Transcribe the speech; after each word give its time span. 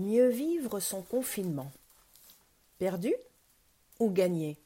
Mieux 0.00 0.30
vivre 0.30 0.80
son 0.80 1.02
confinement. 1.02 1.70
Perdu 2.78 3.14
ou 3.98 4.10
gagné? 4.10 4.58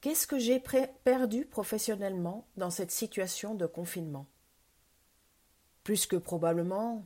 Qu'est-ce 0.00 0.26
que 0.26 0.38
j'ai 0.38 0.58
perdu 1.04 1.44
professionnellement 1.44 2.46
dans 2.56 2.70
cette 2.70 2.90
situation 2.90 3.54
de 3.54 3.66
confinement? 3.66 4.24
Plus 5.84 6.06
que 6.06 6.16
probablement 6.16 7.04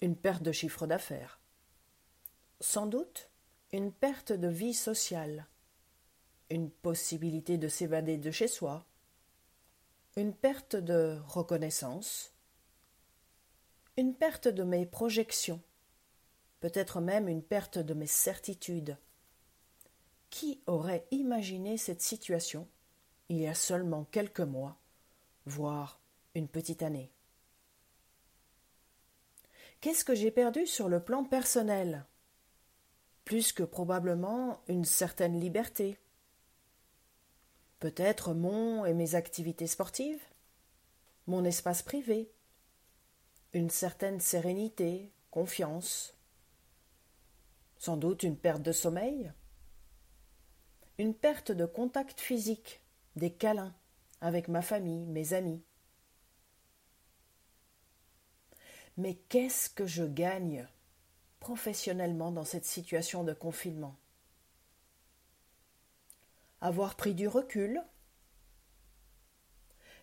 une 0.00 0.14
perte 0.14 0.44
de 0.44 0.52
chiffre 0.52 0.86
d'affaires. 0.86 1.40
Sans 2.60 2.86
doute 2.86 3.28
une 3.72 3.90
perte 3.90 4.30
de 4.30 4.46
vie 4.46 4.74
sociale, 4.74 5.44
une 6.50 6.70
possibilité 6.70 7.58
de 7.58 7.66
s'évader 7.66 8.16
de 8.16 8.30
chez 8.30 8.46
soi, 8.46 8.86
une 10.14 10.34
perte 10.34 10.76
de 10.76 11.18
reconnaissance, 11.26 12.33
une 13.96 14.14
perte 14.14 14.48
de 14.48 14.64
mes 14.64 14.86
projections, 14.86 15.60
peut-être 16.60 17.00
même 17.00 17.28
une 17.28 17.42
perte 17.42 17.78
de 17.78 17.94
mes 17.94 18.08
certitudes. 18.08 18.96
Qui 20.30 20.60
aurait 20.66 21.06
imaginé 21.12 21.76
cette 21.76 22.02
situation 22.02 22.66
il 23.28 23.38
y 23.38 23.46
a 23.46 23.54
seulement 23.54 24.04
quelques 24.04 24.40
mois, 24.40 24.76
voire 25.46 26.00
une 26.34 26.48
petite 26.48 26.82
année? 26.82 27.12
Qu'est-ce 29.80 30.04
que 30.04 30.14
j'ai 30.14 30.32
perdu 30.32 30.66
sur 30.66 30.88
le 30.88 30.98
plan 30.98 31.24
personnel? 31.24 32.04
Plus 33.24 33.52
que 33.52 33.62
probablement 33.62 34.60
une 34.66 34.84
certaine 34.84 35.38
liberté. 35.38 35.98
Peut-être 37.78 38.34
mon 38.34 38.84
et 38.84 38.94
mes 38.94 39.14
activités 39.14 39.66
sportives, 39.66 40.22
mon 41.26 41.44
espace 41.44 41.82
privé, 41.82 42.30
une 43.54 43.70
certaine 43.70 44.18
sérénité, 44.18 45.12
confiance, 45.30 46.12
sans 47.78 47.96
doute 47.96 48.24
une 48.24 48.36
perte 48.36 48.62
de 48.62 48.72
sommeil, 48.72 49.32
une 50.98 51.14
perte 51.14 51.52
de 51.52 51.64
contact 51.64 52.20
physique, 52.20 52.82
des 53.14 53.32
câlins 53.32 53.74
avec 54.20 54.48
ma 54.48 54.60
famille, 54.60 55.06
mes 55.06 55.34
amis. 55.34 55.62
Mais 58.96 59.14
qu'est-ce 59.28 59.70
que 59.70 59.86
je 59.86 60.04
gagne 60.04 60.68
professionnellement 61.38 62.32
dans 62.32 62.44
cette 62.44 62.64
situation 62.64 63.22
de 63.22 63.34
confinement? 63.34 63.96
Avoir 66.60 66.96
pris 66.96 67.14
du 67.14 67.28
recul, 67.28 67.82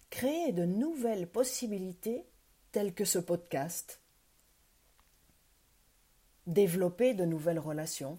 créer 0.10 0.54
de 0.54 0.66
nouvelles 0.66 1.28
possibilités 1.28 2.31
tels 2.72 2.94
que 2.94 3.06
ce 3.06 3.20
podcast, 3.20 4.00
développer 6.48 7.14
de 7.14 7.26
nouvelles 7.26 7.60
relations, 7.60 8.18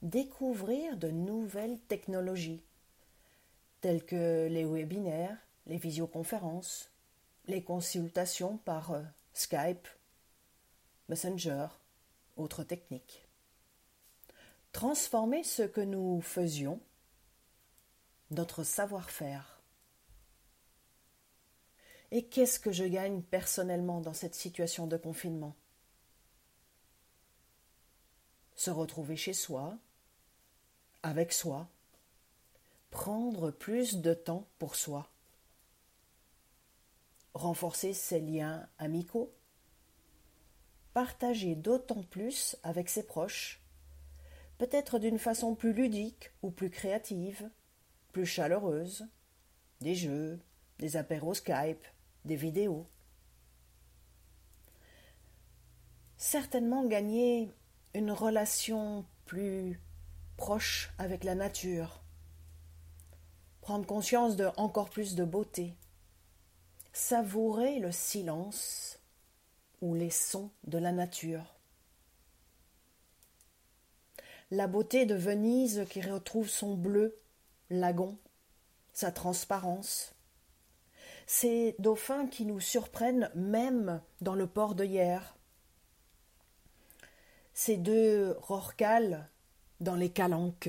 découvrir 0.00 0.96
de 0.96 1.08
nouvelles 1.08 1.78
technologies, 1.88 2.64
telles 3.80 4.04
que 4.04 4.48
les 4.48 4.64
webinaires, 4.64 5.36
les 5.66 5.76
visioconférences, 5.76 6.90
les 7.46 7.62
consultations 7.62 8.56
par 8.58 8.92
euh, 8.92 9.02
Skype, 9.34 9.88
Messenger, 11.08 11.66
autres 12.36 12.64
techniques. 12.64 13.26
Transformer 14.72 15.44
ce 15.44 15.62
que 15.62 15.80
nous 15.80 16.20
faisions, 16.22 16.80
notre 18.30 18.64
savoir-faire, 18.64 19.61
et 22.14 22.24
qu'est-ce 22.24 22.60
que 22.60 22.72
je 22.72 22.84
gagne 22.84 23.22
personnellement 23.22 24.02
dans 24.02 24.12
cette 24.12 24.34
situation 24.34 24.86
de 24.86 24.98
confinement? 24.98 25.56
Se 28.54 28.70
retrouver 28.70 29.16
chez 29.16 29.32
soi, 29.32 29.78
avec 31.02 31.32
soi, 31.32 31.68
prendre 32.90 33.50
plus 33.50 33.96
de 33.96 34.12
temps 34.12 34.46
pour 34.58 34.76
soi, 34.76 35.10
renforcer 37.32 37.94
ses 37.94 38.20
liens 38.20 38.68
amicaux, 38.78 39.32
partager 40.92 41.54
d'autant 41.54 42.02
plus 42.02 42.56
avec 42.62 42.90
ses 42.90 43.06
proches, 43.06 43.62
peut-être 44.58 44.98
d'une 44.98 45.18
façon 45.18 45.54
plus 45.54 45.72
ludique 45.72 46.30
ou 46.42 46.50
plus 46.50 46.68
créative, 46.68 47.48
plus 48.12 48.26
chaleureuse, 48.26 49.08
des 49.80 49.94
jeux, 49.94 50.38
des 50.78 50.98
apéros 50.98 51.32
Skype, 51.32 51.86
des 52.24 52.36
vidéos. 52.36 52.86
Certainement 56.16 56.84
gagner 56.84 57.50
une 57.94 58.10
relation 58.10 59.04
plus 59.26 59.80
proche 60.36 60.92
avec 60.98 61.24
la 61.24 61.34
nature, 61.34 62.02
prendre 63.60 63.86
conscience 63.86 64.36
de 64.36 64.48
encore 64.56 64.90
plus 64.90 65.14
de 65.14 65.24
beauté, 65.24 65.74
savourer 66.92 67.78
le 67.78 67.92
silence 67.92 68.98
ou 69.80 69.94
les 69.94 70.10
sons 70.10 70.50
de 70.64 70.78
la 70.78 70.92
nature. 70.92 71.56
La 74.50 74.66
beauté 74.66 75.06
de 75.06 75.14
Venise 75.14 75.86
qui 75.88 76.02
retrouve 76.02 76.48
son 76.48 76.74
bleu, 76.74 77.16
lagon, 77.70 78.18
sa 78.92 79.10
transparence, 79.10 80.14
ces 81.34 81.74
dauphins 81.78 82.26
qui 82.26 82.44
nous 82.44 82.60
surprennent 82.60 83.30
même 83.34 84.02
dans 84.20 84.34
le 84.34 84.46
port 84.46 84.74
de 84.74 84.84
hier, 84.84 85.34
ces 87.54 87.78
deux 87.78 88.36
rorcales 88.38 89.30
dans 89.80 89.94
les 89.94 90.10
calanques, 90.10 90.68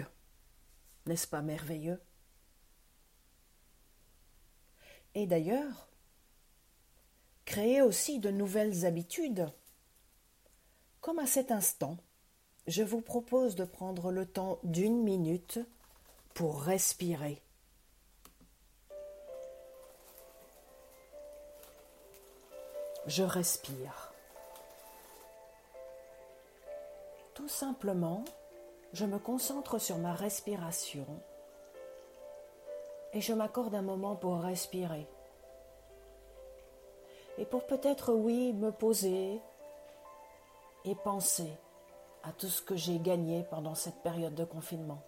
n'est-ce 1.06 1.28
pas 1.28 1.42
merveilleux? 1.42 2.02
Et 5.16 5.28
d'ailleurs, 5.28 5.90
créer 7.44 7.82
aussi 7.82 8.20
de 8.20 8.32
nouvelles 8.32 8.86
habitudes. 8.86 9.52
Comme 11.02 11.20
à 11.20 11.28
cet 11.28 11.52
instant, 11.52 11.98
je 12.68 12.84
vous 12.84 13.02
propose 13.02 13.56
de 13.56 13.66
prendre 13.66 14.14
le 14.14 14.26
temps 14.26 14.60
d'une 14.64 15.04
minute 15.04 15.60
pour 16.34 16.62
respirer. 16.62 17.44
Je 23.08 23.24
respire. 23.24 24.12
Tout 27.34 27.50
simplement, 27.50 28.24
je 28.94 29.06
me 29.06 29.20
concentre 29.20 29.80
sur 29.80 29.98
ma 29.98 30.14
respiration 30.14 31.06
et 33.14 33.22
je 33.22 33.34
m'accorde 33.34 33.76
un 33.76 33.82
moment 33.82 34.16
pour 34.16 34.42
respirer. 34.42 35.08
Et 37.38 37.46
pour 37.46 37.66
peut-être, 37.66 38.14
oui, 38.14 38.54
me 38.54 38.72
poser 38.72 39.42
et 40.86 40.96
penser 40.96 41.52
à 42.24 42.32
tout 42.32 42.48
ce 42.48 42.62
que 42.62 42.76
j'ai 42.76 43.00
gagné 43.00 43.44
pendant 43.50 43.76
cette 43.76 44.02
période 44.04 44.36
de 44.36 44.46
confinement. 44.46 45.02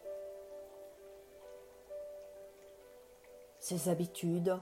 Ces 3.59 3.89
habitudes, 3.89 4.57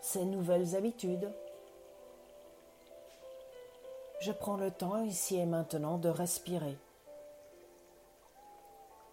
ces 0.00 0.24
nouvelles 0.24 0.76
habitudes, 0.76 1.30
je 4.20 4.32
prends 4.32 4.56
le 4.56 4.70
temps 4.70 5.02
ici 5.02 5.36
et 5.36 5.46
maintenant 5.46 5.98
de 5.98 6.08
respirer. 6.08 6.76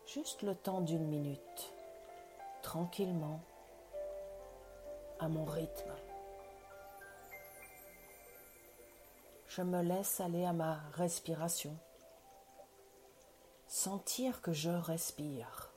Juste 0.07 0.41
le 0.41 0.55
temps 0.55 0.81
d'une 0.81 1.07
minute, 1.07 1.73
tranquillement, 2.63 3.39
à 5.19 5.27
mon 5.27 5.45
rythme. 5.45 5.91
Je 9.47 9.61
me 9.61 9.81
laisse 9.81 10.19
aller 10.19 10.43
à 10.43 10.53
ma 10.53 10.79
respiration, 10.93 11.77
sentir 13.67 14.41
que 14.41 14.53
je 14.53 14.69
respire, 14.69 15.71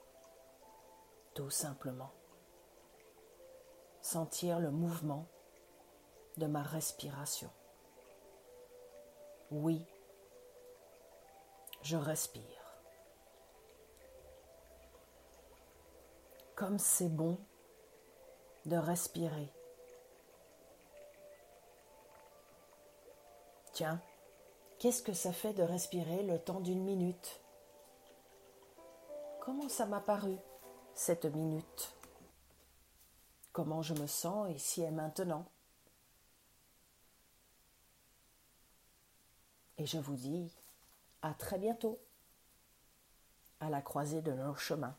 tout 1.35 1.51
simplement. 1.51 2.11
Sentir 4.01 4.59
le 4.59 4.71
mouvement 4.71 5.27
de 6.39 6.47
ma 6.47 6.63
respiration. 6.63 7.51
Oui, 9.51 9.85
je 11.83 11.97
respire. 11.97 12.43
Comme 16.55 16.79
c'est 16.79 17.09
bon 17.09 17.39
de 18.67 18.77
respirer. 18.77 19.49
Tiens, 23.73 24.03
qu'est-ce 24.79 25.03
que 25.03 25.13
ça 25.13 25.33
fait 25.33 25.55
de 25.55 25.63
respirer 25.63 26.25
le 26.25 26.39
temps 26.39 26.61
d'une 26.61 26.83
minute? 26.83 27.41
Comment 29.41 29.69
ça 29.69 29.87
m'a 29.87 30.01
paru, 30.01 30.37
cette 30.95 31.25
minute? 31.25 31.95
Comment 33.53 33.81
je 33.81 33.95
me 33.95 34.07
sens 34.07 34.51
ici 34.51 34.83
et 34.83 34.91
maintenant? 34.91 35.47
Et 39.79 39.87
je 39.87 39.99
vous 39.99 40.17
dis 40.17 40.53
à 41.23 41.33
très 41.35 41.59
bientôt 41.59 41.99
à 43.61 43.71
la 43.71 43.81
croisée 43.81 44.23
de 44.23 44.33
nos 44.33 44.55
chemins. 44.55 44.97